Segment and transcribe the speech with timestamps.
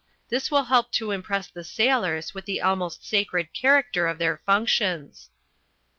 [0.29, 5.29] This will help to impress the sailors with the almost sacred character of their functions."